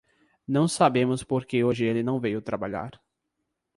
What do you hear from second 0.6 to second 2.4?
sabemos por que hoje ele não